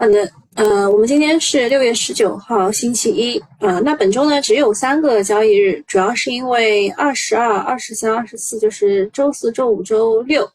[0.00, 10.48] 好的，呃，我们今天是六月十九号，星期一，呃，那本周呢只有三个交易日，主要是因为二十二、二十三、二十四就是周四周五、周六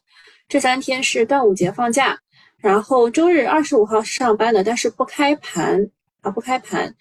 [0.48, 2.18] 这三天是端午节放假，
[2.56, 5.90] 然后周日二十五号是上班的，但是不开盘
[6.22, 6.94] 啊，不开盘。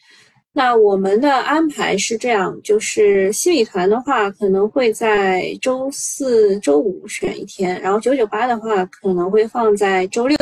[0.52, 10.38] 那我们的安排是这样，就是西米团的话可能会在周四周五选一天，然后九九八的话可能会放在周六。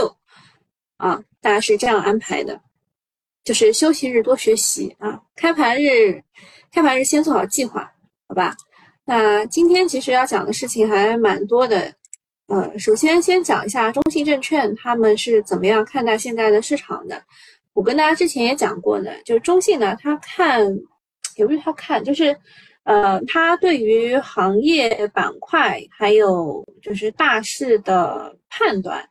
[0.98, 2.62] 啊，大家是这样安排的，
[3.44, 6.24] 就是休息日多学习啊，开盘日，
[6.72, 7.92] 开盘日先做好计划，
[8.28, 8.56] 好吧？
[9.04, 11.92] 那今天其实要讲的事情还蛮多的，
[12.48, 17.22] 呃，首先先讲一下中信证券他们是怎么样看待现在的市场的。
[17.74, 20.64] 我跟大家之前也讲过的，就是中信呢，他看，
[21.36, 22.38] 也不是他看，就是
[22.84, 29.04] 呃，他对于行业板块还有就是大势的判断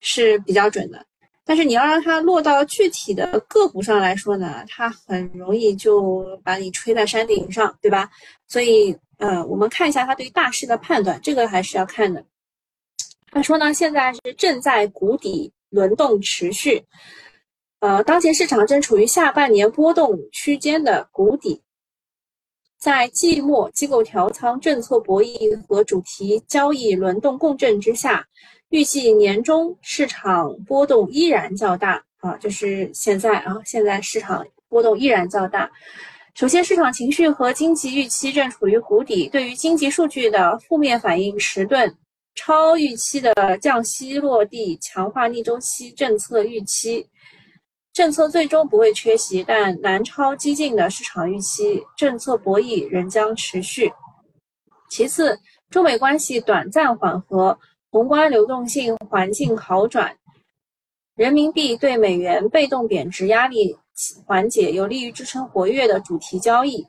[0.00, 1.06] 是比较准的。
[1.50, 8.08] 但是你要让它落到具体的个股上来说呢，它很容易就把你吹在山顶上，对吧？
[8.46, 12.24] 所以，呃，我们看一下它对于大势的判断，这个还是要看的。
[13.32, 16.84] 他说呢，现在是正在谷底轮动持续，
[17.80, 21.60] 呃，当前市场正处于下半年波动区间的谷底，
[22.78, 28.24] 在季末机构调仓、政策博弈和主题交易轮动共振之下。
[28.70, 35.68] 预计年中市场波动依然较大啊，就是现在啊，现在市场波动依然较大。
[36.34, 41.92] 首先，市场情绪和经济预期正处于谷底，对于经济数据的负面反应迟钝，
[42.36, 47.04] 超预期的降息落地，强化逆周期政策预期，
[47.92, 53.92] 政策最终不会缺席，但难超激进的市场预期，政策博弈仍将持续。
[54.88, 55.36] 其次，
[55.70, 57.58] 中美关系短暂缓和。
[57.92, 60.16] 宏观流动性环境好转，
[61.16, 63.76] 人民币对美元被动贬值压力
[64.24, 66.86] 缓解，有利于支撑活跃的主题交易。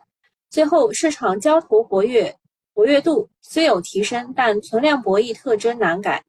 [0.52, 2.38] 最后，市场交投活跃，
[2.76, 6.24] 活跃度虽有提升，但存量博弈特征难改。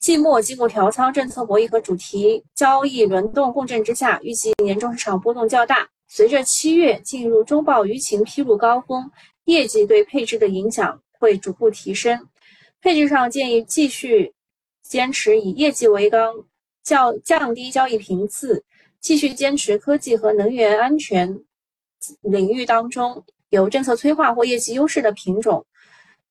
[0.00, 5.88] 季末机构调仓、政策博弈和主题交易轮动共振之下，预计年终市场波动较大。
[6.08, 9.08] 随着七月进入中报舆情披露高峰，
[9.44, 12.26] 业绩对配置的影响会逐步提升。
[12.84, 14.30] 配置上建议继续
[14.82, 16.34] 坚持以业绩为纲，
[16.82, 18.62] 较降低交易频次，
[19.00, 21.40] 继续坚持科技和能源安全
[22.20, 25.64] 领域当中有政策催化或业绩优势的品种。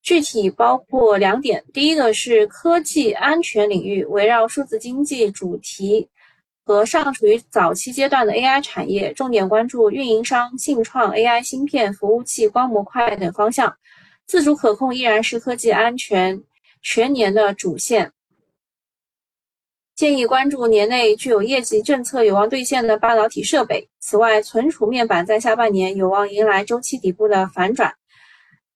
[0.04, 6.08] 具体包括两点：第一个是科技安全领域，围绕数字经济主题
[6.66, 13.76] 和尚处于早期阶段的 AI 产业，重点关注运营商、信创、AI 芯片、服务器、光模块等方向。
[14.26, 16.42] 自主可控依然是科技安全
[16.82, 18.12] 全年的主线，
[19.96, 23.88] 建议关注年内具有业绩政策有望兑现的半导体设备。
[24.00, 27.94] 此外，存储面板在下半年有望迎来周期底部的反转。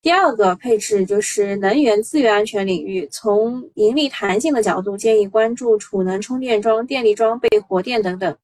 [0.01, 8.37] 第二个配置就是能源资源安全领域，从盈利弹性的角度，建议关注储能充电桩、电力装备、火电等等。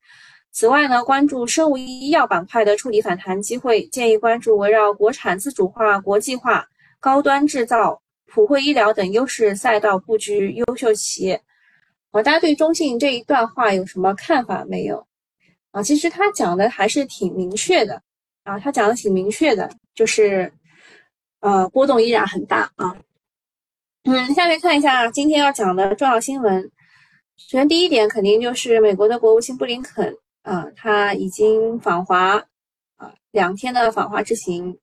[0.52, 6.68] 此外呢，关注生物医药板块的触底反弹机会，建议关注围绕国产自主化、国际化。
[7.04, 11.44] 高端制造、普惠医疗等优势赛道布局优秀企业，
[12.12, 15.06] 啊，大家对中信这一段话有什么看法没有？
[15.72, 18.02] 啊，其实他讲的还是挺明确的，
[18.44, 20.54] 啊，他讲的挺明确的，就是，
[21.42, 22.96] 呃，波动依然很大啊。
[24.06, 26.64] 嗯，下面看一下今天要讲的重要新闻。
[27.36, 32.38] 首先第一点肯定就是美国的国务卿布林肯，啊，他已经访华，
[32.96, 34.80] 啊，两天的访华之行，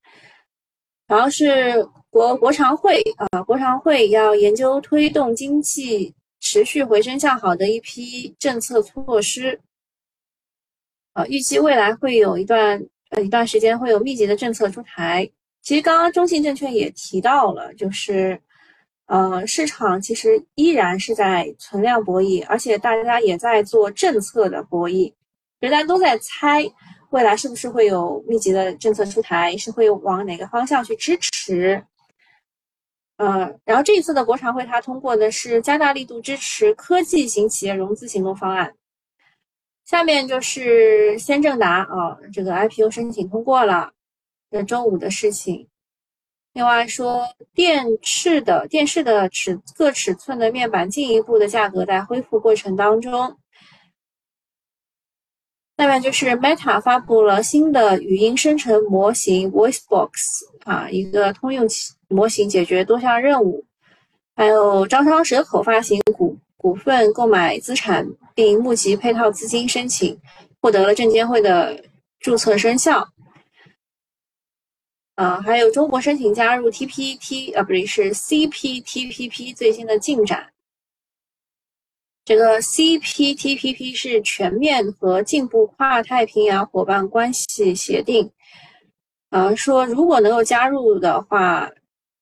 [1.07, 1.89] 然后是。
[2.10, 9.60] 国国常会啊，国常会要研究推动经济持续回升向好的一批政策措施，
[11.12, 15.31] 啊，预计未来会有一段呃一段时间会有密集的政策出台。
[15.62, 18.41] 其实刚刚中信证券也提到了，就是
[19.06, 25.13] 呃市场其实依然是在存量博弈，而且大家也在做政策的博弈，
[25.60, 26.65] 大家都在猜
[27.10, 31.80] 未来是不是会有密集的政策出台，是会往哪个方向去支持。
[33.21, 38.75] 呃，然后这一次的国常会，它通过的是加大力度支持科技型企业融资行动方案。
[39.84, 43.93] 下面就是先正达啊，这个 IPO 申请通过了，
[44.51, 45.69] 这周五的事情。
[46.55, 53.37] 另外说，电视的电视的尺各尺寸的面板进一步的价格在恢复过程当中。
[55.77, 60.11] 下面就是 Meta 发布了新的语音生成模型 VoiceBox
[60.65, 61.69] 啊，一个通用
[62.10, 63.65] 模型解决多项任务。
[64.36, 70.18] 还有招商蛇口发行股股份购买资产，并募集配套资金申请，
[70.60, 71.83] 获得了证监会的
[72.21, 73.07] 注册生效。
[75.16, 80.51] 啊，还有中国申请加入 TPT，啊，不对，是 CPTPP 最新的进展。
[82.24, 88.30] 这个 CPTPP 是全面和进步跨太平洋伙伴关系协定。
[89.28, 91.71] 啊，说如果能够加入的话，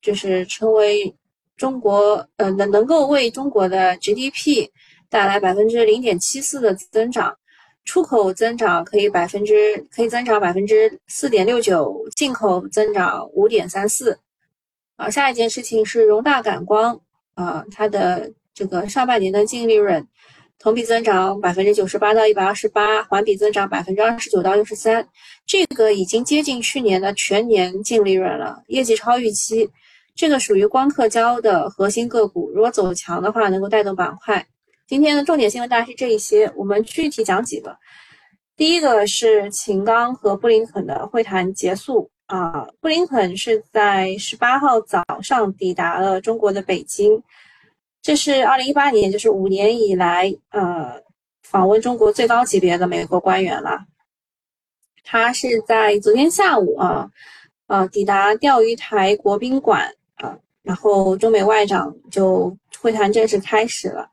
[0.01, 1.15] 就是成为
[1.57, 4.69] 中国呃能能够为中国的 GDP
[5.09, 7.37] 带来百分之零点七四的增长，
[7.85, 14.19] 出口增长可以百分之可以增长百分之四点六九，进口增长五点三四。
[14.97, 17.01] 啊，下一件事情是荣大感光
[17.35, 20.07] 啊，它的这个上半年的净利润。
[20.61, 25.09] 同比增长百分之九十八到一百二十八，环比增长百分之二十九到六十三，
[25.47, 29.71] 这个已经接近去年的全年净利润了，业绩超预期。
[30.19, 34.45] 这个属于光刻胶的核心个股，如果走强的话，能够带动板块。
[34.85, 37.77] 今天的重点新闻大概是这一些，我们具体讲几个。
[38.57, 47.23] 第一个是秦刚和布林肯的会谈结束啊，布林肯是在十八号早上抵达了中国的北京。
[48.03, 51.01] 这是二零一八年，就是五年以来，呃，
[51.45, 53.79] 访问中国最高级别的美国官员了。
[55.05, 57.09] 他是在昨天下午啊，
[57.69, 59.89] 呃，抵达钓鱼台国宾馆，
[60.63, 64.09] 然后中美外长就会谈正式开始了。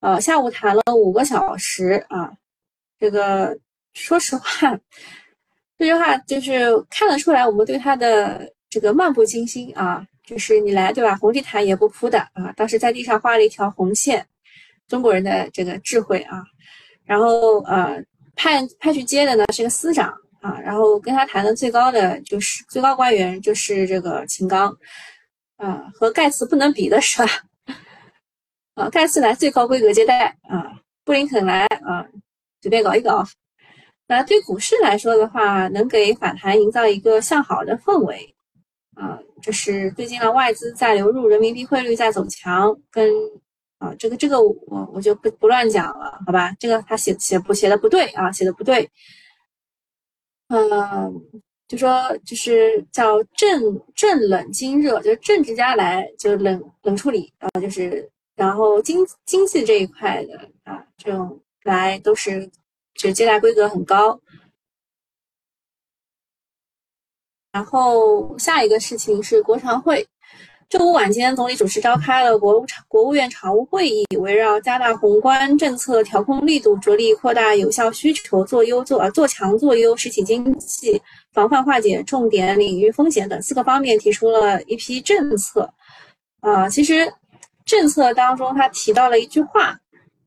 [0.00, 2.32] 呃，下午谈了五个小时啊，
[2.98, 3.56] 这个
[3.94, 4.78] 说实话，
[5.78, 10.06] 这句话就是看得出来，我们对他的这个漫不经心啊。
[10.24, 11.16] 就是你来对吧？
[11.16, 14.24] 红地毯也不铺的啊，当时在地上画了一条红线，
[14.86, 16.44] 中国人的这个智慧啊。
[17.04, 18.02] 然后呃，
[18.36, 24.74] 派派去接的呢是个司长啊，然后跟他谈的最高的就是最高官员就是这个秦刚
[25.56, 27.28] 啊，和盖茨不能比的是吧？
[28.74, 32.06] 啊，盖茨来最高规格接待啊，布林肯来啊，
[32.60, 33.24] 随便搞一搞。
[34.08, 38.34] 那对股市来说的话，能给反弹营造一个向好的氛围。
[38.94, 43.10] 啊，就是最近的外资在流入，人民币汇率在走强，跟
[43.78, 46.54] 啊这个这个我我就不不乱讲了，好吧？
[46.58, 48.90] 这个他写写不写的不对啊，写的不对。
[50.48, 51.14] 嗯，
[51.72, 62.46] 就说就是叫政政冷经热，就是政治家来就冷冷处理然啊，就是然后经经济这一块的啊这种来都是
[62.94, 64.20] 就接待规格很高。
[67.52, 70.06] 然后下一个事情是国常会，
[70.72, 80.98] 周五晚间，总理主持召开了国务国务院常务会议，围绕加大宏观政策调控力度，着力扩大有效需求，做优做啊做强做优实体经济，
[81.34, 85.70] 防范化解重点领域风险等四个方面，提出了一批政策。
[86.40, 87.12] 啊，其实
[87.66, 89.78] 政策当中他提到了一句话。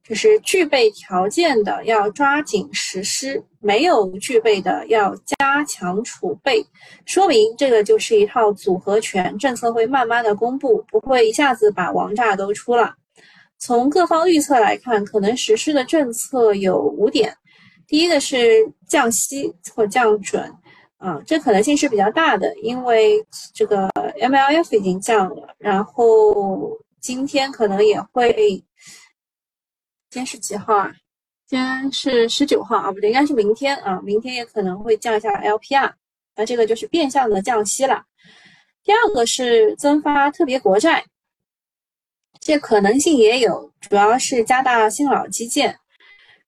[0.07, 6.63] 就是具备条件的要抓紧实施，没有具备的要加强储备。
[7.07, 12.93] 说明这个就是一套组合拳，政策会慢慢的公布，不会一下子把王炸都出了。
[13.57, 17.35] 从各方预测来看，可能实施的政策有五点。
[17.87, 20.53] 第一个是降息或降准，
[20.97, 23.15] 啊，这可能性是比较大的，因为
[23.55, 23.89] 这个
[24.21, 28.63] MLF 已经降了，然后今天可能也会。
[30.15, 30.89] 今天是几号啊？
[31.45, 34.00] 今天是十九号啊，不对，应该是明天啊。
[34.01, 35.91] 明天也可能会降一下 LPR，
[36.38, 38.01] 那这个就是变相的降息了。
[38.86, 41.03] 第二个是增发特别国债，
[42.39, 45.77] 这可能性也有，主要是加大新老基建。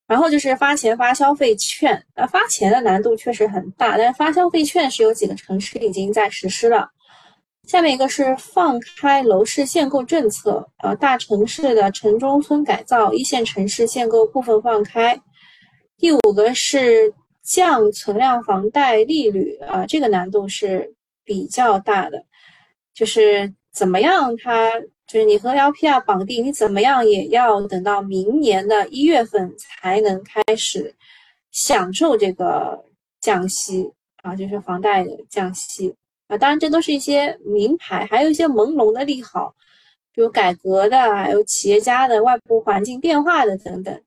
[0.08, 6.90] 然后就是发钱发消费券，那，发钱的难度确实很大，但是发消费券是有几个城市已经在实施了。
[7.68, 15.20] 下面一个是放开楼市限购政策，呃，大城市的城中村改造，一线城市限购部分放开。
[15.98, 20.96] 第五个是降存量房贷利率，啊，这个难度是
[21.26, 22.24] 比较大的，
[22.94, 24.72] 就是怎么样，它
[25.06, 30.96] 就是你和 LPR 绑定，你怎么样也要等到明年的一月份才能开始
[31.52, 32.82] 享受这个
[33.20, 33.92] 降息
[34.24, 35.94] 啊，就是房贷的降息。
[36.28, 39.56] 啊，当然，这都是一些名牌，还有一些朦胧的利好，
[40.12, 44.04] 比如改革的，还有企业家的外部环境变化的等等。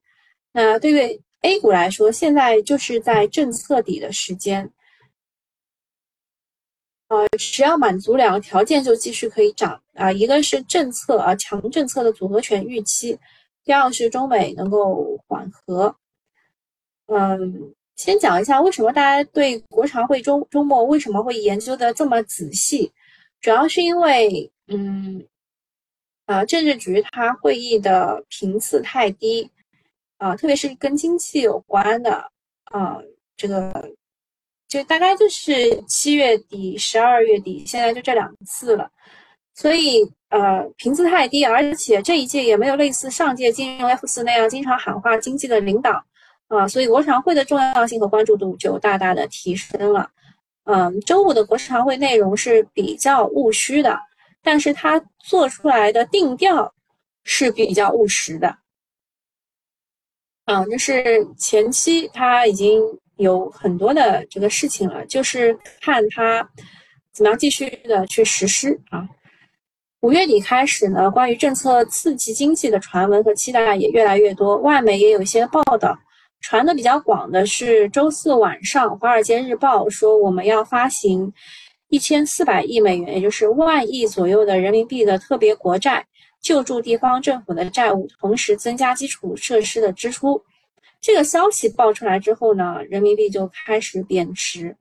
[0.52, 4.70] 那对于 A 股来说，现在就是在政策底的时间，
[7.08, 10.12] 呃，只要满足两个条件，就继续可以涨啊。
[10.12, 13.18] 一个是政策啊强政策的组合拳预期，
[13.64, 15.96] 第二个是中美能够缓和，
[17.06, 17.74] 嗯。
[18.02, 22.90] 先讲一下为什么大家对国常会周周末为什么会研究的这么仔细，
[23.42, 25.22] 主要是因为，嗯，
[26.24, 29.50] 呃，政治局它会议的频次太低，
[30.16, 32.12] 啊，特别是跟经济有关的，
[32.72, 32.96] 啊，
[33.36, 33.92] 这个
[34.66, 35.52] 就大概就是
[35.86, 38.90] 七月底、十二月底，现在就这两次了，
[39.54, 46.02] 所以呃频次太低，而且这一届也没有类似上届金融 F 四那样经常喊话经济的领导，
[46.50, 50.10] 啊，所以国常会的重要性和关注度就大大的提升了。
[50.64, 53.98] 嗯，周五的国常会内容是比较务虚的。
[54.42, 56.72] 但是他做出来的定调
[57.24, 58.56] 是比较务实的，
[60.46, 62.82] 嗯，就是前期他已经
[63.16, 66.40] 有很多的这个事情了，就是看他
[67.12, 69.06] 怎么样继续的去实施啊。
[70.00, 75.94] 五月底开始呢，关于政策刺激经济的传闻和期待也越来越多，外媒也有一些报道，
[76.40, 81.32] 传的比较广的是周四晚上《华尔街日报》说我们要发行。
[81.92, 86.06] 一千四百亿美元，也就是万亿左右的人民币的特别国债，
[86.40, 90.40] 救助地方政府的债务，同时增加基础设施的支出。
[91.00, 94.76] 这个消息爆出来之后呢，人民币就开始贬值。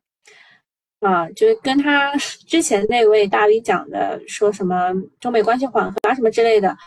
[0.99, 6.77] 啊，就是跟他之前那位大 V 讲的，说什么中美关系缓和啊什么之类的，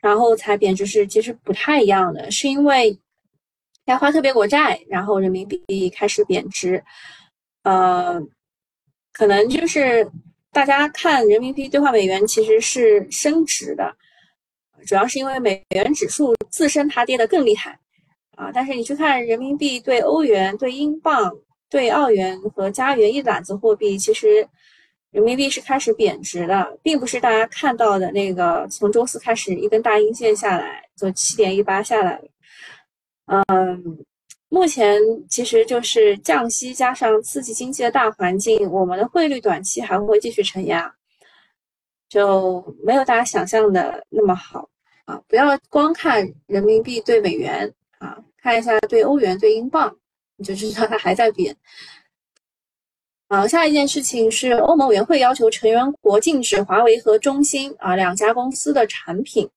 [0.00, 2.96] 然后才贬值是其实不太一样的，是因为
[3.86, 6.82] 要发特别国债，然后人民币开始贬值。
[7.62, 8.22] 呃。
[9.14, 10.10] 可能就是
[10.52, 13.94] 大家看人民币兑换美元其实是升值的，
[14.86, 17.78] 主要是因为美元指数自身它跌得更厉害
[18.38, 18.50] 啊。
[18.54, 21.30] 但是你去看人民币对欧元、对英镑、
[21.68, 24.48] 对澳元和加元一揽子货币，其实
[25.10, 32.24] 人民币是开始贬值的，并不是大家看到的那个从周四开始一根大阴线下来，就七点一八下来了，
[33.26, 33.98] 嗯。
[34.48, 35.00] 目前
[35.30, 40.94] 其实就是降息加上刺激经济的大环境，我们的汇率短期还会继续承压，
[42.06, 44.68] 就没有大家想象的那么好
[45.06, 45.18] 啊！
[45.26, 49.90] 不要光看人民币对美元啊，看一下对欧元、对英镑，
[50.36, 51.56] 你就知道它还在贬。
[53.28, 59.48] 啊，下一件事情是欧盟委员会要求成员国禁止华为和中兴啊两家公司的产品，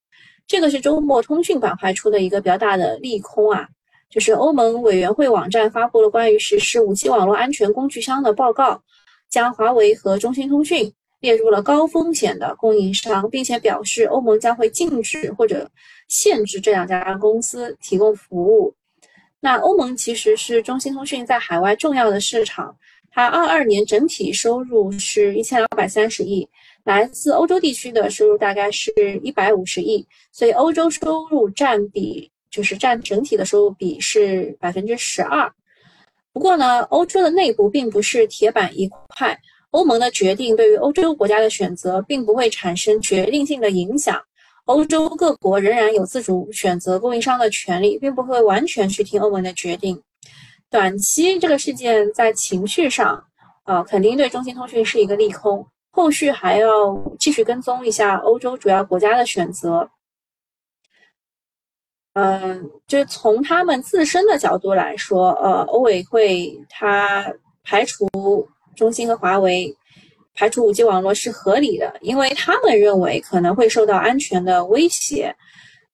[0.47, 3.67] 这个是周末通讯板块出的一个比较大的利空啊。
[4.09, 8.81] 就是欧盟委员会网站发布了关于实施五 G 网络安全工具箱的报告，
[9.29, 15.69] 将华为和中兴通讯列入了高风险的供应商，并且表示欧盟将会禁止或者
[16.07, 18.73] 限制这两家公司提供服务。
[19.41, 22.73] 那欧盟其实是中兴通讯在海外重要的市场，
[23.11, 26.47] 它二二年整体收入是一千两百三十亿，
[26.85, 32.31] 来自欧洲地区的收入大概是一百五十亿，所以欧洲收入占比。
[32.51, 35.51] 就是占整体的收入比是百分之十二，
[36.31, 39.37] 不过呢，欧洲的内部并不是铁板一块，
[39.71, 44.21] 欧盟的决定对于欧洲国家的选择并不会产生决定性的影响，
[44.67, 50.01] 欧洲各国仍然有自主选择供应商的权利，并不会完全去听欧盟的决定。
[50.69, 53.21] 短期这个事件在情绪上，
[53.63, 59.89] 啊，肯定对中兴通讯是一个利空，后续还要继续跟踪一下欧洲主要国家的选择。
[62.11, 67.33] 嗯，就是从他们自身的角度来说，呃，欧委会它
[67.63, 68.05] 排除
[68.75, 69.73] 中兴和华为，
[70.33, 75.33] 排除五 G 网络是合理的，因为他们认为可能会受到安全的威胁。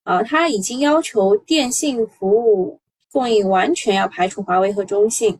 [0.03, 2.79] 啊，他已经要求电信服务
[3.12, 5.39] 供应完全要排除华为和中兴。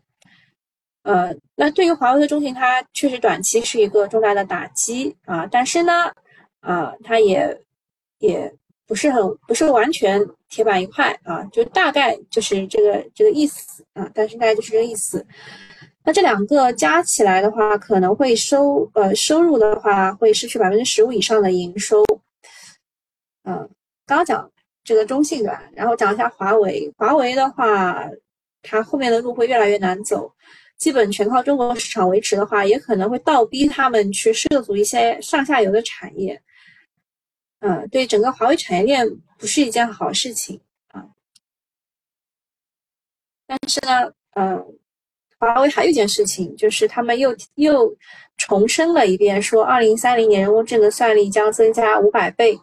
[1.02, 6.12] 呃，那对于华为的中兴，它确实短期是一个重大的打击啊，但是呢，
[6.60, 7.60] 啊，它也
[8.18, 8.52] 也。
[8.84, 15.24] 不是很不是完全铁板一块啊，就大概就是这个这个意思啊，但是大概就是这个意思。
[16.04, 22.04] 那这两个加起来的话，可能会收呃收入的话会失去百分之十五以上的营收。
[23.44, 23.66] 嗯，
[24.04, 24.50] 刚刚讲
[24.84, 26.92] 这个中性吧，然后讲一下华为。
[26.98, 28.06] 华为的话，
[28.62, 30.30] 它后面的路会越来越难走，
[30.82, 36.42] 基本全靠中国市场维持的话，也可能会倒逼他们去涉足一些上下游的产业。
[37.60, 39.08] 嗯，对整个华为产业链
[39.38, 41.06] 不是一件好事情啊。
[43.46, 44.60] 但是呢，嗯，
[45.38, 47.96] 华为还有一件事情，就是他们又又
[48.36, 52.58] 重申了一遍，说二零三零年人工智能算力将增加五百倍。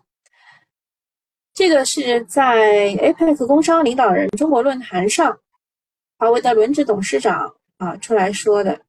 [1.54, 5.40] 这个是在 APEC 工商领导人中国论坛上，
[6.18, 8.80] 华为的轮值董事长啊出来说的。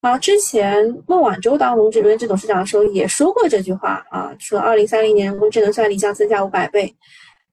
[0.00, 6.94] 啊，之前孟晚舟当龙值轮值董事长的时候也说过这句话啊，说二零三零年人工智能算力将增加五百倍。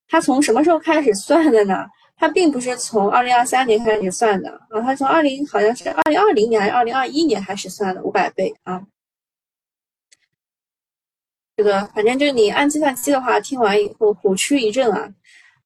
[0.08, 1.86] 他从什么时候开始算的呢？
[2.18, 8.82] 他并不是从二零二三年开始算的啊，他从二零好像是二零二零年还是二零二一年开始算的五百倍啊。
[11.56, 15.10] 这个反正就是你按计算机的话，听完以后虎躯一震啊，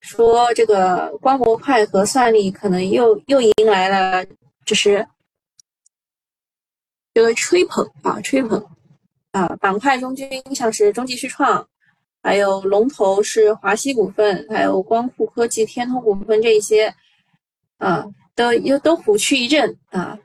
[0.01, 4.23] 说这个光模块和算力可能又又迎来了
[4.65, 5.07] 就是
[7.13, 8.61] 这个吹捧啊吹捧
[9.31, 11.65] 啊板块中军像是中继续创，
[12.21, 16.93] 还有龙头是华西股份，还有光伏科技、天通股份这一些
[17.77, 20.17] 啊都又都虎躯一震啊，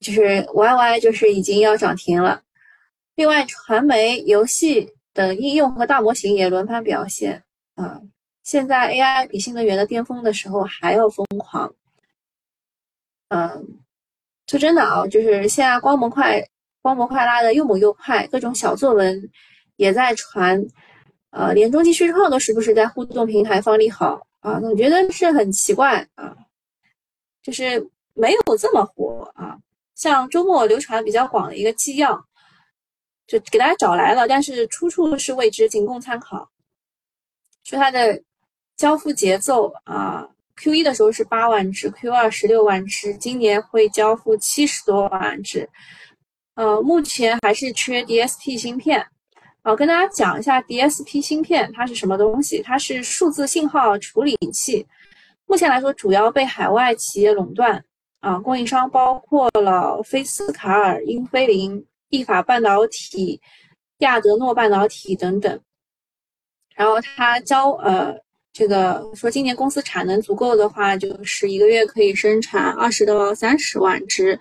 [0.00, 2.42] 就是 YY 就是已经要涨停了。
[3.14, 7.44] 另外，传媒、游戏等应用和大模型也轮番表现
[7.76, 8.00] 啊！
[8.42, 11.72] 现在 AI 比新能源的巅峰的时候还要疯狂。
[13.34, 13.66] 嗯，
[14.46, 16.40] 说真的啊，就是现在光模块、
[16.80, 19.28] 光模块拉的又猛又快，各种小作文
[19.74, 20.64] 也在传，
[21.30, 26.36] 呃，连中继续创都时不时在互动平台放利好啊，总觉得是很奇怪啊，
[27.42, 29.58] 就是没有这么火啊。
[29.96, 32.24] 像周末流传比较广的一个纪要。
[33.26, 36.46] 就给大家找来了，但是出处是未知，仅供参考。
[37.64, 38.22] 说它的
[38.76, 45.68] 交付节奏啊，Q 一的时候是八万只，Q 二十六万只，今年会交付七十多万只。
[46.54, 49.06] 呃，目前还是缺 DSP 芯片。
[49.62, 52.62] 啊，跟大家讲一下 DSP 芯片它是什么东西？
[52.62, 54.86] 它是数字信号处理器。
[55.46, 57.84] 目前来说，主要被海外企业垄断。
[58.20, 61.84] 啊，供应商包括了菲斯卡尔、英飞凌。
[62.10, 63.40] 意法半导体、
[63.98, 65.60] 亚德诺半导体等等，
[66.76, 68.14] 然后他交呃
[68.54, 74.38] 这个说今年公司产能足够的话，就是一个月可以生产二十到三十万只，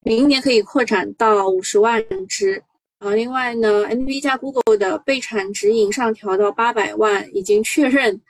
[0.00, 2.60] 明年可以扩展到五十万只。
[2.98, 8.20] 啊，另外呢，NV 加 Google 的备产指引上调到八百万，已经确认。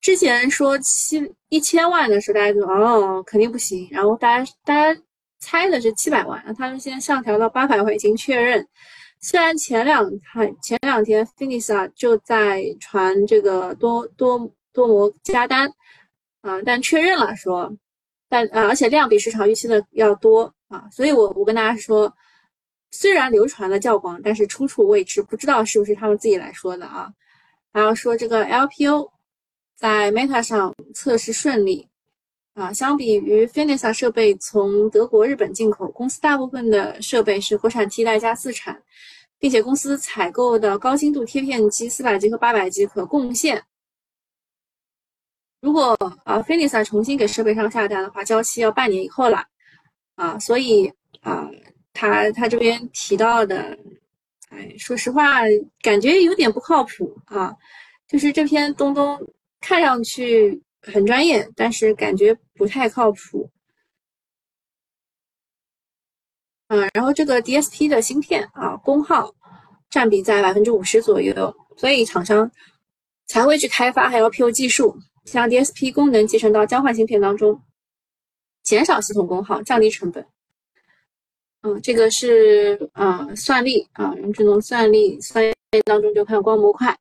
[0.00, 5.00] 之前说七一千万的时候，大家就哦肯定不行，然后大家大家。
[5.38, 8.66] 猜的是七百万，他们现在上调到八百万，已经确认。
[9.20, 15.68] 虽然前两天前两天 f i n i s a 就在传这个多多多模加单，
[16.42, 17.74] 啊，但确认了说，
[18.28, 22.12] 但啊，而且量比市场预期的要多啊，所以我我跟大家说，
[22.90, 27.10] 虽然流传的较广，但是出处未知，不知道是不是他们自己来说的啊。
[27.72, 29.10] 然后说这个 LPO
[29.74, 31.88] 在 Meta 上测试顺利。
[32.54, 38.82] 啊，相比于 f i n i s a 设备从德国、日本进口，公司大部分的设备是国产替代加自产，
[39.38, 43.62] 并且公司采购的高精度贴片机四百 G 和八百 G 可贡献。
[45.66, 49.44] 如果啊 finisa 重新给设备商下单的话，交期要半年以后了。
[50.14, 50.86] 啊，所以
[51.22, 51.50] 啊，
[51.92, 53.76] 他他这边提到的，
[54.50, 55.40] 哎，说实话，
[55.82, 57.52] 感觉有点不靠谱啊。
[58.06, 59.18] 就是这篇东东
[59.60, 60.62] 看上去。
[60.82, 63.50] 很专业，但是感觉不太靠谱。
[66.68, 69.34] 嗯，然后这个 DSP 的芯片啊，功耗
[69.90, 72.48] 占比在百分之五十左右，所以厂商
[73.26, 77.60] 才会去开发 LPO 技术，将 DSP 功能集成到交换芯片当中，
[78.62, 80.24] 减少系统功耗，降低成本。
[81.62, 86.96] 嗯，这个是啊，算力啊，人工智能算力算力当中就看光模块。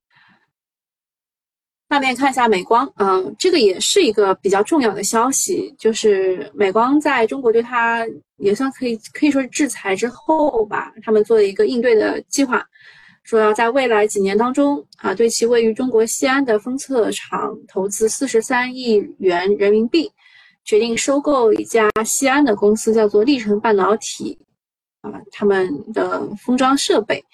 [1.88, 8.06] 下面看一下美光，啊，这个也是一个比较重要的消息，就是美光在中国对它
[8.38, 12.66] 也算可以可以说是制裁之后吧，他们做了一个应对的计划，
[13.26, 20.12] 说要在未来几年当中啊，对其位于中国西安的封测厂投资四十三亿元人民币，
[20.64, 24.38] 决定收购一家西安的公司，叫做历程半导体，
[25.02, 27.26] 啊，他们的封装设备。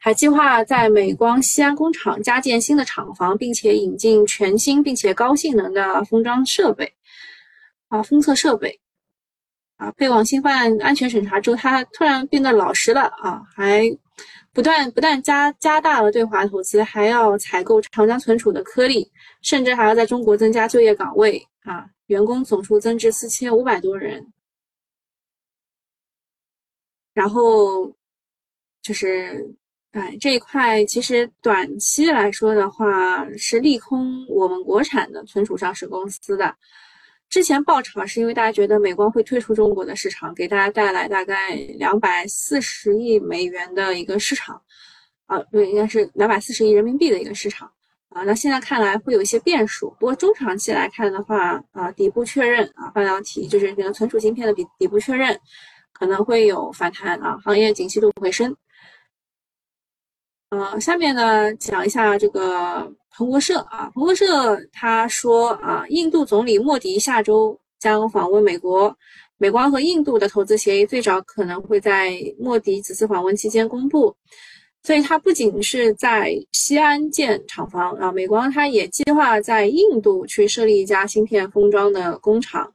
[0.00, 6.90] 还计划在美光西安工厂加建新的厂房，并且引进全新并且高性能的封装设备，
[7.88, 8.80] 啊，封测设备，
[9.76, 13.84] 啊，被网信办安全审查之后，他突然变得老实了啊，还
[14.58, 19.08] 不断不但加加大了对华投资，还要采购长江存储的颗粒，
[19.40, 24.32] 甚至还要在中国增加就业岗位啊，员工总数增至四千五百多人，
[27.14, 27.94] 然后
[28.82, 29.54] 就是。
[29.92, 36.54] 哎，这一块其实短期来说的话是利空我们国产的存储上市公司的。
[37.30, 44.60] 之前爆炒是因为大家觉得美光会退出中国的市场，给大家带来大概两百四十亿美元的一个市场，
[45.26, 47.70] 啊，对，应该是两百四十亿人民币的一个市场
[48.08, 48.22] 啊。
[48.22, 55.38] 那现在看来会有一些变数，不过中长期来看的话，啊，底部确认啊，半导体就是这个存储芯片的底底部确认，
[55.92, 58.56] 可能会有反弹啊，行业景气度回升。
[60.48, 68.96] 呃，下面呢讲一下这个彭博社啊，彭博社他说啊，印度总理莫迪下周将访问美国，
[69.38, 74.14] 美光和印度的投资协议最早可能会在莫迪此次访问期间公布。
[74.84, 82.72] 所以他不仅是在西安建厂房啊，美光它也计划在印度去设立一家芯片封装的工厂，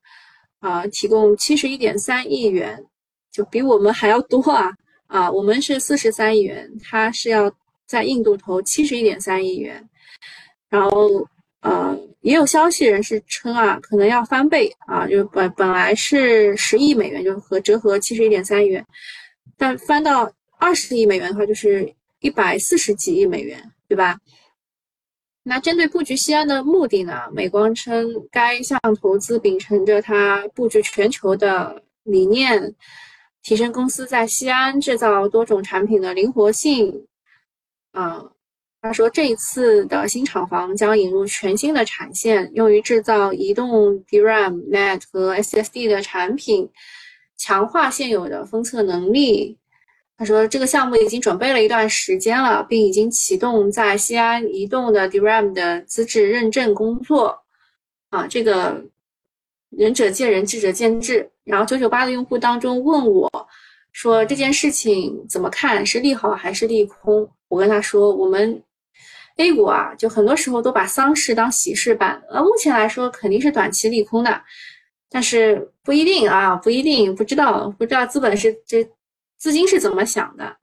[0.59, 2.85] 啊，提供七十一点三亿元，
[3.31, 4.73] 就比我们还要多啊
[5.07, 7.49] 啊，我们是四十三亿元，他是要
[7.87, 9.81] 在印度投七十一点三亿元，
[10.73, 11.27] 然后
[11.61, 18.85] 呃，也有消息人士称啊，可能要翻倍啊，就本本来是十亿美元，就和折合七十一点三亿元，
[19.57, 20.31] 但翻到。
[20.59, 24.17] 二十亿美元的话，就是一百四十几亿美元，对吧？
[25.43, 27.23] 那针对布局西安的目的呢？
[27.33, 32.73] 美光称，该项投资秉承着它布局全球的理念，
[33.41, 37.07] 提升公司在西安制造多种产品的灵活性。
[37.91, 38.23] 啊，
[38.83, 46.69] 他说，这一次的新厂房将引入全新的产线，用于制造移动 DRAM、NAND 和 SSD 的产品，
[47.37, 49.57] 强化现有的封测能力。
[50.17, 57.39] 他说，这个项目已经准备了一段时间了，并已经启动在西安移动的 DRAM 的资质认证工作。
[58.09, 58.83] 啊，这个
[59.69, 61.31] 仁者见仁，智者见智。
[61.45, 63.31] 然后九九八的用户当中问我，
[63.93, 67.25] 说这件事情怎么看，是利好还是利空？
[67.47, 68.61] 我跟他说，我们
[69.37, 72.21] A 股啊，就很多时候都把丧事当喜事办。
[72.29, 74.43] 呃，目前来说肯定是短期利空的，
[75.09, 78.87] 但是不一定啊，不一定，不知道，不知道资本是这。
[79.37, 80.57] 资金是怎么想的？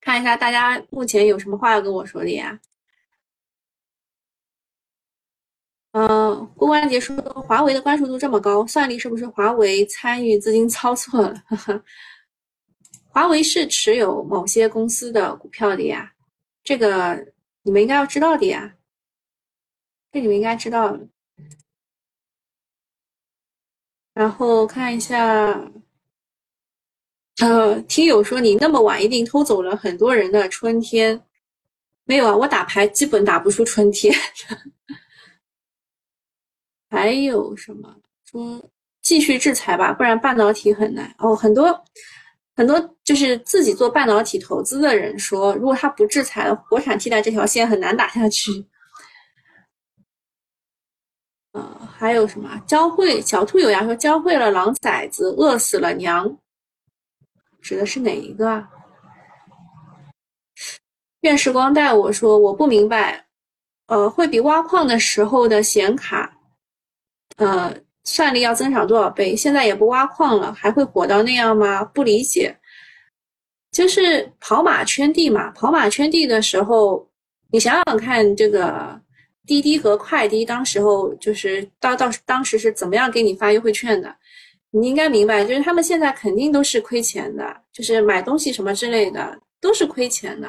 [0.00, 2.60] 看一下大家目前有什么话要跟我说的呀？
[5.92, 7.16] 嗯，郭关杰说，
[7.48, 11.42] 华为的关注度这么高，算力是不是华为参与资金操作了？
[13.08, 16.12] 华为是持有某些公司的股票的呀，
[16.66, 18.74] 这个你们应该要知道的呀，
[20.10, 20.98] 这你们应该知道。
[24.12, 25.70] 然后看一下。
[27.38, 31.22] 呃，听友说你那么晚一定偷走了很多人的春天，
[32.04, 32.34] 没有啊？
[32.34, 34.14] 我打牌基本打不出春天。
[36.88, 38.70] 还有什么说
[39.02, 41.36] 继续制裁吧，不然半导体很难哦。
[41.36, 41.84] 很多
[42.56, 48.66] 很多就是自己做半导体投资的人说，如果他不制裁，国产替代这条线很难打下去。
[51.52, 56.38] 呃，还有什么教会小兔有牙说教会了狼崽子，饿死了娘。
[57.60, 58.68] 指的是哪一个啊？
[61.20, 63.26] 愿时光带我说，我不明白，
[63.86, 66.38] 呃，会比挖矿的时候的显卡，
[67.36, 67.74] 呃，
[68.06, 69.36] 算力要增长多少倍？
[69.36, 71.84] 现在也不挖矿了，还会火到那样吗？
[71.84, 72.56] 不理解，
[73.70, 75.50] 就是跑马圈地嘛。
[75.50, 77.06] 跑马圈地的时候，
[77.50, 78.98] 你想想看，这个
[79.44, 84.16] 滴滴和快滴当时候就是到到当时是怎么样给你发优惠券的？
[84.70, 90.48] 你应该明白，就是他们现在肯定都是亏钱的，就是买东西什么之类的都是亏钱的。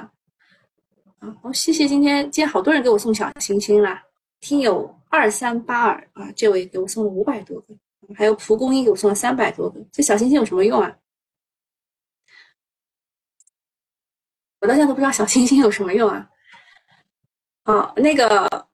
[1.20, 4.04] 啊，好，谢谢今天今天好多人给我送小心心啦，
[4.42, 7.76] 听友二三八二啊，这位给我送了五百多个，
[8.16, 10.96] 还有蒲公英给我送了三百多个，这小星星有什么用啊？
[14.60, 16.28] 我到现在都不知道小星星有什么用啊。
[17.64, 18.68] 好，那个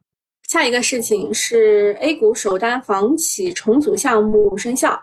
[0.44, 5.02] 下一个事情是 A 股首单房企重组项目生效。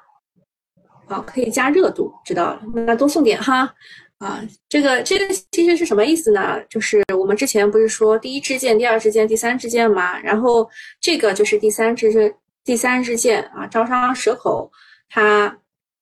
[1.06, 3.74] 好，可以加热度，知道了，那多送点哈。
[4.20, 6.62] 啊，这个这个其实是什么意思呢？
[6.68, 10.20] 就是我们之前不是说第一支箭、第二支箭、第三支箭吗？
[10.20, 10.68] 然后
[11.00, 14.70] 这个就是第三支第三支箭啊，招商蛇口
[15.08, 15.58] 它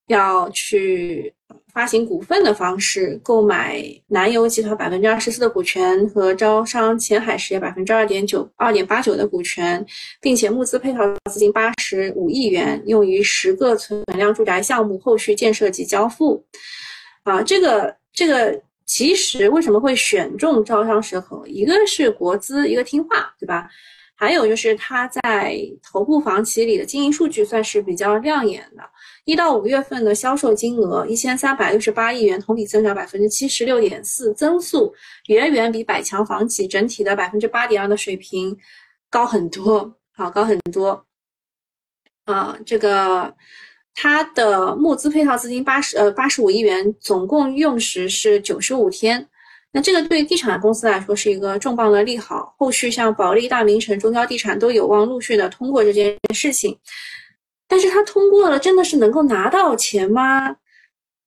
[0.07, 1.33] 要去。
[1.71, 9.83] 发行股份的方式购买南油集团百分之二十四的股权和招商前海实业百分之二点九二点八九的股权，
[10.19, 10.99] 并且募资配套
[11.31, 16.43] 资金八十五亿元，用于十个存量住宅项目后续建设及交付。
[17.23, 21.45] 啊，这个这个其实为什么会选中招商蛇口？
[21.47, 23.69] 一个是国资，一个听话，对吧？
[24.15, 28.83] 还有就是它在头部房企里的经营数据算是比较亮眼的。
[29.23, 34.93] 一到五月份的销售金额一千三百六十八亿元，同比增长百分之七十六点四，增速
[35.27, 38.57] 远远比百强房企整体的百分之八点二的水平
[39.09, 41.05] 高很多，好高很多。
[42.25, 43.33] 啊，这个
[44.01, 49.27] 它的募资配套资金八十呃八十五亿元，总共用时是九十五天。
[49.73, 56.79] 那这个对地产公司来说是一个重磅的利好，后续像保利、大名城、中交地产都有望陆续的通过这件事情。
[57.67, 60.47] 但是他通过了，真的是能够拿到钱吗？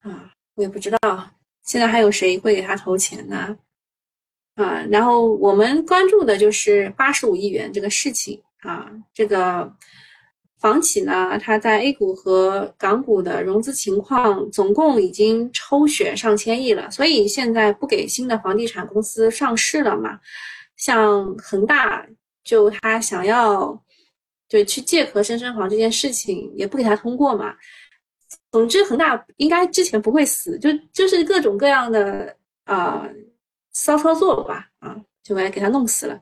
[0.01, 0.99] 啊，我也不知道。
[1.65, 3.55] 现在还有谁会给他投钱呢？
[4.55, 9.71] 啊，然后我们关注的就是八十五亿元这个事情啊，这个
[10.63, 20.21] 房企呢，它在 A 股和港股的融资情况总共已经抽血上千亿了，所以现在不给新的房地产公司上市了嘛？
[20.77, 22.07] 像恒大，
[22.45, 23.77] 就他想要
[24.49, 27.55] 对去借壳深深房这件事情，也不给他通过嘛。
[28.53, 33.09] 总之，恒大应该之前不会死，就就是各种各样的啊
[33.73, 36.21] 骚操作吧，啊，就来给他弄死了。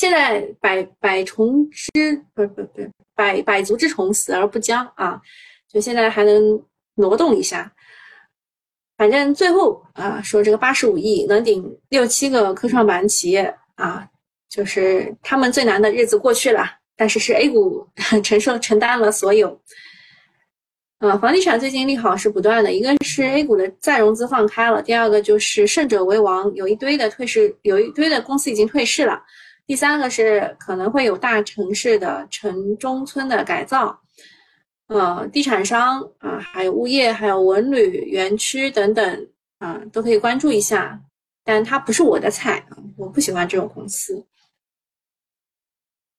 [0.00, 1.92] 现在百百虫之
[2.32, 2.80] 不不不
[3.14, 5.20] 百百足之虫死而不僵啊，
[5.68, 6.58] 就现在还能
[6.94, 7.70] 挪动一下。
[8.96, 14.08] 反正最后啊，说这个八十五亿能顶六七个科创板企业啊，
[14.48, 16.64] 就是他们最难的日子过去了。
[16.96, 17.86] 但是是 A 股
[18.24, 19.60] 承受承担了所有。
[21.00, 29.22] 啊，房地产最近利好是不断的，一个是 A 股的再融资放开了，第二个就是胜者为王，有一堆的退市，有一堆的公司已经退市了。
[29.66, 34.00] 第三个是可能会有大城市的城中村的改造，
[34.88, 41.00] 呃，地产商啊，还有物业，还有文旅园区等等啊，都可以关注一下。
[41.44, 44.26] 但它不是我的菜啊，我不喜欢这种公司。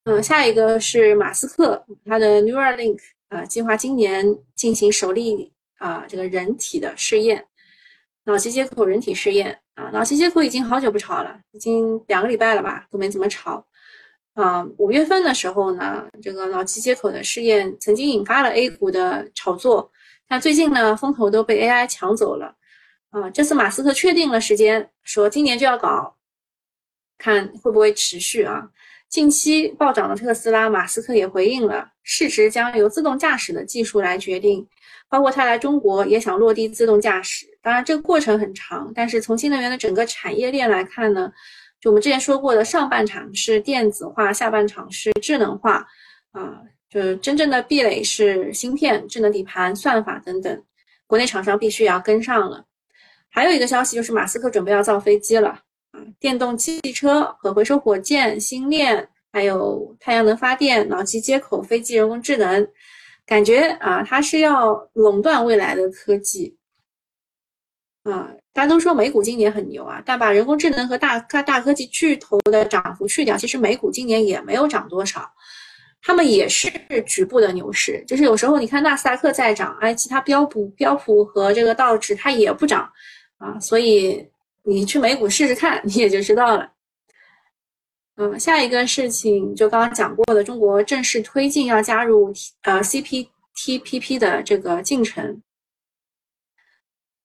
[0.06, 3.00] 嗯，下一个是马斯克，他的 Neuralink。
[3.30, 4.26] 啊，计划今年
[4.56, 7.48] 进行首例啊，这个人体的试验，
[8.26, 13.66] 脑机接口人体试验啊，脑机接口已经好久不炒了，已经两个礼拜了吧，都没怎么炒。
[14.36, 19.92] 啊，五月份的时候呢，这个脑机接口的试验曾经引发了 A 股的炒作，
[20.28, 22.56] 但最近呢，风头都被 AI 抢走了。
[23.10, 26.16] 啊，这次马斯克确定了时间，说今年就要搞，
[27.18, 28.70] 看会不会持续啊？
[29.10, 34.68] 近期暴涨的特斯拉，马斯克也回应了，市值将由自动驾驶的技术来决定。
[35.10, 38.92] 包括他来中国也想落地自动驾驶，当然这个过程很长。
[38.94, 41.32] 但是从新能源的整个产业链来看呢，
[41.80, 45.88] 就我们之前说过的，上半场是电子化，下半场是智能化，
[46.32, 50.64] 啊，就是真正的壁垒是芯片、智能底盘、算法等等，
[51.08, 52.66] 国内厂商必须也要跟上了。
[53.30, 55.50] 还有一个消息就是马斯克准备要造飞机了。
[55.92, 62.68] 啊，电动汽车、可回收火箭、星链，还有太阳能发电、脑机接口、飞机、人工智能，
[63.26, 66.58] 感觉啊，它是要垄断未来的科技。
[68.04, 75.32] 啊，大家都说美股今年很牛啊，但把人工智能和大大大科技巨头的涨幅去掉，其实美股今年也没有涨多少，
[76.02, 76.72] 他们也是
[77.06, 78.04] 局部的牛市。
[78.08, 82.92] 就是有时候你看纳斯达克在涨，哎，其他标普、标普和这个道指它也不涨
[83.38, 84.28] 啊，所以。
[84.64, 86.72] 你去美股试试看，你也就知道了。
[88.18, 95.42] 嗯，下一个事情就刚刚讲过的，中国正式推进要加入呃 CPTPP 的这个进程，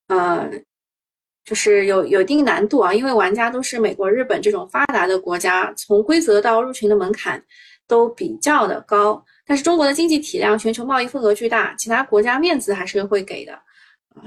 [0.06, 0.50] 呃，
[1.46, 7.42] 就是有有一定难度啊，因为玩家都是美国、日本这种发达的国家，从规则到入群的门槛
[7.86, 9.24] 都比较的高。
[9.46, 13.56] 但是中国的经济体量、全球贸易份额巨大，其他国家面子还是会给的。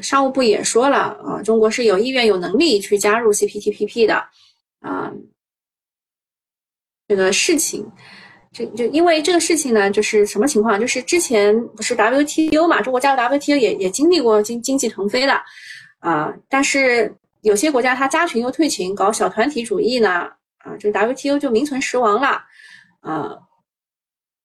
[0.02, 4.24] 商务部也说了啊，中国是有意愿、有能力去加入 CPTPP 的
[4.80, 5.12] 啊。
[7.10, 7.86] 这个事情，
[8.54, 10.80] 就就因为这个事情呢，就是什么情况？
[10.80, 15.34] 就是之前不是 WTO 嘛，中国加入 WTO 也也经历过经经济腾飞的
[16.00, 16.34] 啊。
[16.50, 22.42] 但是有些国家它加群又退群，搞小团体主义呢啊，这个 WTO 就名存实亡了
[23.02, 23.38] 啊。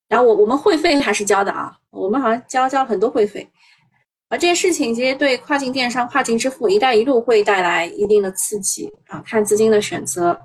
[0.08, 3.50] 然后我我们会费还是交的啊，我们好像交交很多会费。
[4.28, 10.40] 而这些事情其实对跨境电商、跨境支付、一带一路会带来一定的刺激啊，看资金的选择。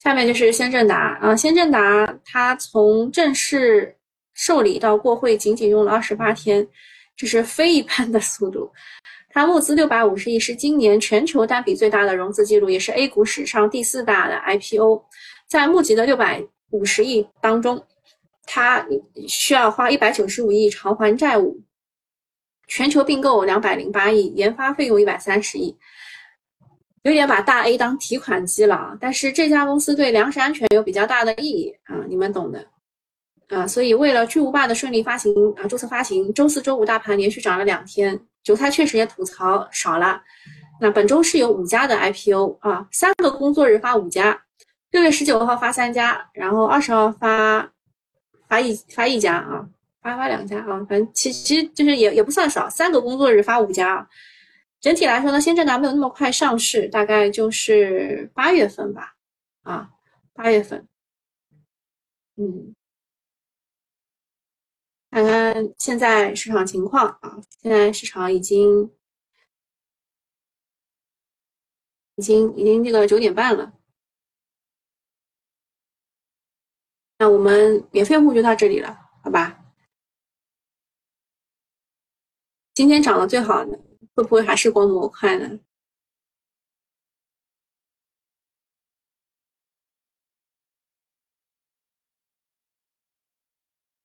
[0.00, 3.96] 下面就是先正达啊，先正达它从正式
[4.34, 6.66] 受理到过会仅仅用了二十八天，
[7.16, 8.70] 这是非一般的速度。
[9.34, 15.02] 它募资六百五十亿，是今年全球单笔最大的融资记录，也是 A 股史上第四大的 IPO。
[15.48, 17.84] 在募集的六百五十亿当中，
[18.44, 18.86] 它
[19.26, 21.60] 需要花一百九十五亿偿还债务。
[22.68, 25.76] 全球并购两百零八亿，研发费用一百三十亿，
[27.02, 28.96] 有点把大 A 当提款机了啊！
[29.00, 32.64] 但是这家公司对粮食安全有比较大的意义啊，你们懂的
[33.48, 33.66] 啊。
[33.66, 40.22] 所以为了巨无霸的顺利发行啊，注册发行，周四周五大盘连续涨了两天，韭菜确实也吐槽少了。
[40.80, 44.40] 那本周是有五家的 IPO 啊，三个工作日发五家，
[44.92, 47.68] 六月十九号发三家，然后二十号发
[48.46, 49.68] 发一发一家啊。
[50.02, 54.06] 发发两家啊，反正其其实就是也也不算少，三个工作日发五家。
[54.78, 59.14] 整体来说呢，先正达没有那么快上市，大概就是八月份吧。
[59.62, 59.88] 啊，
[60.34, 60.86] 八月份。
[62.36, 62.74] 嗯，
[65.14, 68.92] 看看现在市场情况啊，现在市场已经
[72.16, 73.74] 已经已经这个九点半了，
[77.18, 79.64] 那我们免费户就到这里了，好吧？
[82.74, 83.70] 今天涨得最好的
[84.16, 85.60] 会不会还是光模块呢？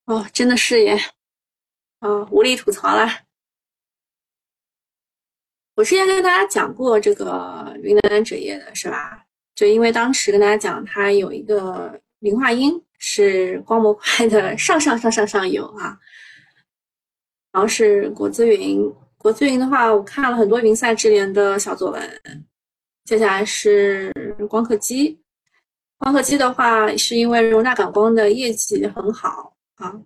[0.10, 1.00] 哦，真的是耶！
[2.00, 3.08] 啊，无力吐槽了。
[5.76, 9.24] 我之前跟大家讲过这个云南纸业的是吧？
[9.54, 15.96] 就因为当时跟大家讲，它有一个磷化铟是光模块的上上上上上游啊。
[17.52, 22.46] 然后是国资云，国资云的话，我看了很多云赛智联的小作文。
[23.06, 24.12] 接下来是
[24.50, 25.22] 光刻机，
[26.00, 30.00] 光刻机的话，是因为容纳感光的业绩很好好。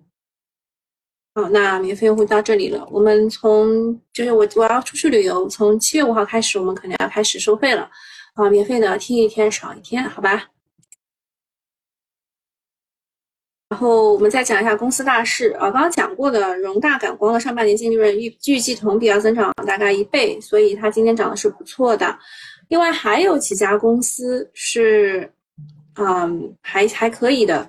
[1.36, 2.88] 好，那免费用户到这里了。
[2.92, 7.90] 我们从就是我我要出去旅游，从七月五号开始，我们可能要开始收费了
[8.36, 8.48] 啊。
[8.52, 10.48] 免费的听一天少一天，好吧？
[13.70, 22.16] 然后我们再讲一下公司大事啊，刚刚讲过的荣大感光的上半年净利润预预计同比要增长大概一倍，所以它今天涨的是不错的。
[22.68, 25.34] 另外还有几家公司是，
[25.96, 27.68] 嗯，还还可以的。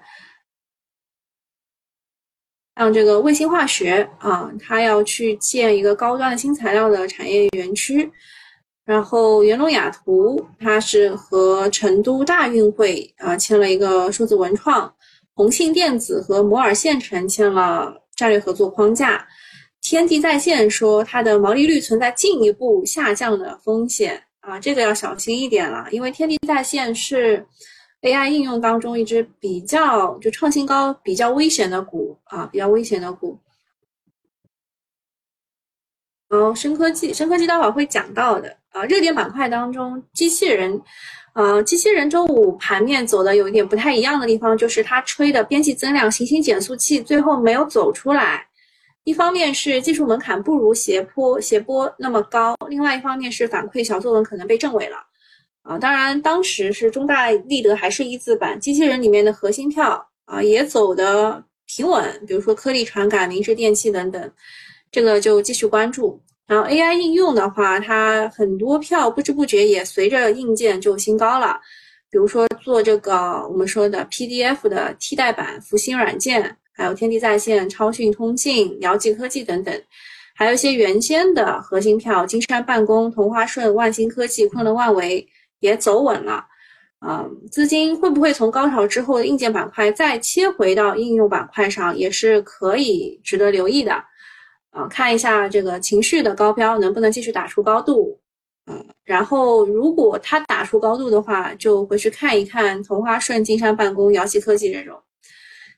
[2.76, 8.10] 像这个卫星化学啊，它要去建一个高端的新材料的产业园区。
[8.84, 14.92] 然后元龙雅图，它是和成都大运会啊签了一个数字文创。
[15.34, 19.24] 宏信电子和摩尔县城签了战略合作框架。
[19.80, 27.46] 天地在线说它的毛利率存在进一步下降的风险啊，这个要小心一点了，因为天地在线是。
[28.04, 33.38] AI 应用当中一只比较就创新高、比较危险的股啊，比较危险的股。
[36.28, 38.84] 然后深科技，深科技待会儿会讲到的啊。
[38.84, 40.78] 热点板块当中，机器人，
[41.32, 48.46] 呃，机器人周五盘面走的有一点不太一样的地方，就是它吹的边际增量、行星减速器最后没有走出来。
[49.04, 54.96] 一方面是技术门槛不如斜坡斜波那么高，另外一方面是反馈小作文可能被证伪了。
[55.64, 64.30] 啊，当然，当时是中大立德还是一字板，机器人里面的核心票啊也走的平稳，比如说科力传感、明志电器等等，
[64.92, 66.20] 这个就继续关注。
[66.46, 71.58] 然后 AI 应用的话，它很多票不知不觉也随着硬件就新高了，
[72.10, 79.74] 比如说做这个我们说的 PDF 的替代版福星软件，还有天地在线、超讯通信、遥记科技等等，
[80.36, 85.26] 还有一些原先的核心票，金山办公、同花顺、万兴科技、昆仑万维。
[85.64, 86.44] 也走稳了，
[86.98, 93.94] 啊，资金会不会从高潮之后的硬件板块再切回到应用板块上，也是可以值得留意的，
[94.70, 98.20] 啊，看一下这个情绪的高标能不能继续打出高度，
[98.66, 105.00] 嗯，然后如果它打出高度的话，就回去看一看同花顺、金山办公、瑶溪科技这种，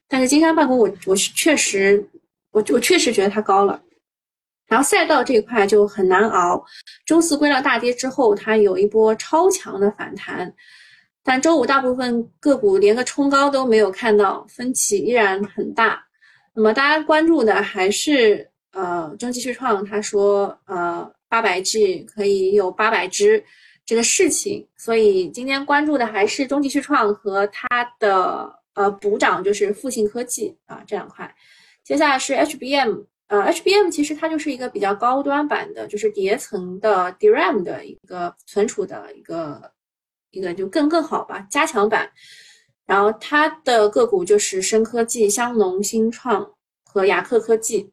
[0.08, 2.04] 但是金山办公我我是确实，
[2.50, 3.80] 我我确实觉得它高了。
[4.66, 6.64] 然后赛道这一块就很难熬，
[7.04, 10.52] 周四归量大跌之后，它有一波超强的反弹，
[11.22, 16.04] 但周五大部分个股连个冲高都没有看到，分歧依然很大。
[16.52, 23.44] 那么大家关注的还是呃中继续创，他说呃八百 G 可以有八百只
[23.84, 31.32] 这个事情，所以今天关注的还是中继续创和它的呃补涨，就是复兴科技啊这两块。
[31.84, 33.04] 接下来是 HBM。
[33.28, 39.72] 呃，HBM 其实它就是一个比较高端版的，就是叠层的 DRAM 的一个存储的一个
[40.30, 42.10] 一个就更更好吧，加强版。
[42.86, 46.48] 然后它的个股就是深科技、香农、新创
[46.84, 47.92] 和雅克科技。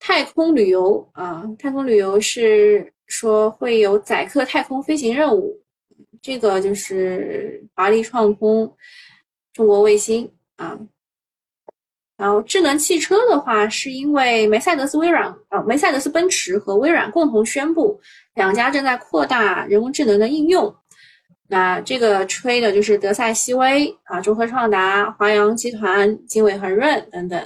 [0.00, 5.62] 太空旅游啊，太空旅游是说会有载客太空飞行任务，
[6.20, 8.74] 这个就是华丽创通、
[9.52, 10.76] 中国卫星啊。
[12.20, 17.98] 然后智能汽车的话，是因为梅赛德斯、微软，呃，梅赛德斯奔驰和微软共同宣布，
[18.34, 20.72] 两家正在扩大人工智能的应用。
[21.48, 27.42] 那这个吹的就是德赛西威啊，中科创达、华阳集团、经纬恒润等等。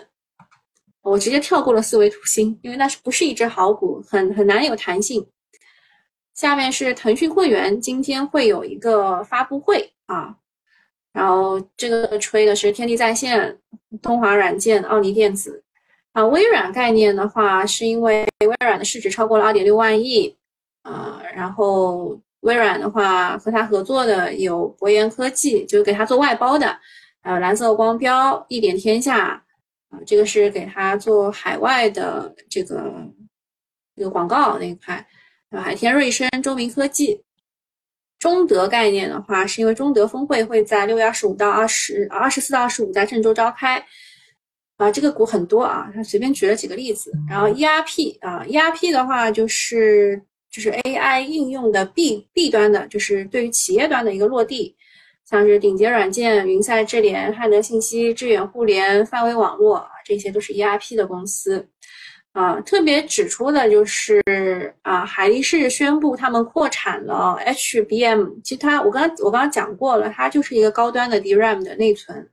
[1.02, 5.24] 我直接跳过了思维图新，因为那是不是一只好股，很很难有弹性。
[6.34, 10.34] 下面是腾讯会员，今天会有一个发布会啊。
[11.14, 13.56] 然后这个吹的是天地在线、
[14.02, 15.62] 东华软件、奥尼电子，
[16.12, 20.36] 啊，微软概念的话，是因为微软的市值超过了二点六万亿，
[20.82, 26.76] 啊，然后微软的话和它合作的有博研科技，就是给它做外包的，
[27.22, 29.40] 还有蓝色光标、一点天下，
[29.90, 32.92] 啊，这个是给它做海外的这个
[33.96, 34.94] 这个广告那一块，
[35.50, 37.23] 啊，海天瑞声、周明科技。
[38.18, 43.84] 中德概念的话，是因为中德峰会会在六月二十五到二十二十四到二十五在郑州召开，
[44.76, 47.12] 啊，这个股很多啊，他随便举了几个例子。
[47.28, 54.74] 然后 ERP 啊，ERP 的话就是就是 AI 应用的 B B 端的，就是对于企业端的一个落地，
[55.28, 61.68] 像是顶杰软件、云赛智联、汉德信息、致远互联、范围网络，这些都是 ERP 的公司。
[62.34, 64.20] 啊，特别指出的就是
[64.82, 68.42] 啊，海力士宣布他们扩产了 HBM。
[68.42, 72.28] 其实它，我刚我刚刚讲过了，它就是一个高端的 DRAM 的内存。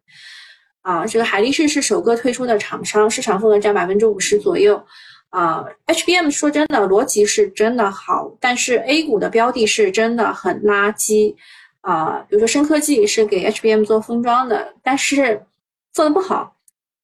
[0.81, 4.83] 啊，这个海力士是首个推出的厂商，市场份额占百分之五十左右。
[5.29, 11.35] 啊，HBM 说真的，逻辑是真的好，但是 A 股的标的是真的很垃圾。
[11.81, 15.45] 啊，比如说深科技是给 HBM 做封装的，但是
[15.93, 16.55] 做的不好。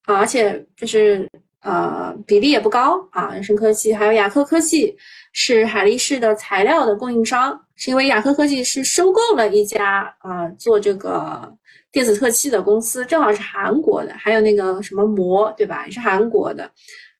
[0.05, 1.29] 啊，而且就是。
[1.67, 3.31] 呃，比例也不高啊。
[3.33, 4.95] 人生科技还有雅科科技
[5.33, 11.53] 是海力士的材料的供应商，是因为雅科科技是收购了一家啊做这个
[11.91, 14.13] 电子特器的公司，正好是韩国的。
[14.17, 15.85] 还有那个什么膜，对吧？
[15.85, 16.71] 也是韩国的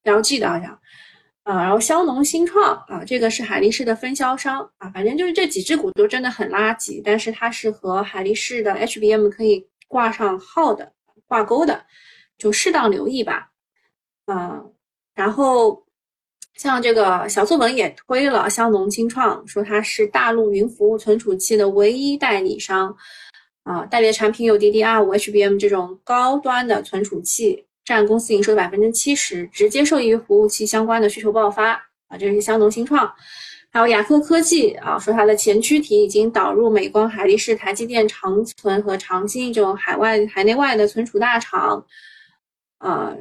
[0.06, 0.80] ，LG 的好像。
[1.44, 4.90] 啊，然后骁龙新创啊，这个是海力士的分销商啊。
[4.94, 10.90] 反正就是这几只股都真的很垃圾，但是它是和海力士的 HBM 可以挂上号的、
[11.28, 11.84] 挂钩的，
[12.38, 13.50] 就适当留意吧。
[14.28, 14.74] 嗯，
[15.16, 15.82] 然后
[16.56, 22.94] 像这个小作文也推了香农清创，说它是大陆云服务存储器的唯一代理商，
[23.64, 31.72] 啊，代理的产品有 DDR5、HBM 这种高端的存储器，占公司营收的百分之七十，直接受益于服务器相关的需求爆发，
[32.10, 33.10] 啊，这是香农新创，
[33.72, 41.86] 还有雅科科技啊，说它的前驱体已经导入美光、海力士、台积电、长存和长兴这种海外海内外的存储大厂，
[42.80, 43.16] 啊。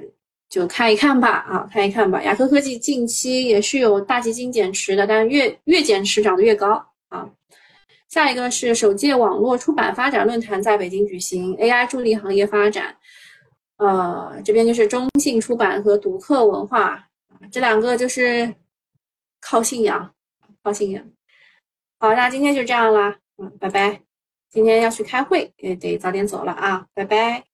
[0.49, 2.23] 就看一看吧，啊，看一看吧。
[2.23, 7.29] 雅科科技近期也是有大基金减持的，但是越越减持涨得越高啊。
[8.09, 12.97] 下一个是首届网络出版发展论坛在北京举行，AI 助力行业发展。
[13.79, 17.09] 呃，这边就是中信出版和读客文化，
[17.51, 18.55] 这两个就是
[19.41, 20.15] 靠信仰，
[20.63, 21.05] 靠信仰。
[21.99, 24.01] 好，那今天就这样啦，嗯，拜拜。
[24.49, 27.46] 今天要去开会，也得早点走了啊，拜拜。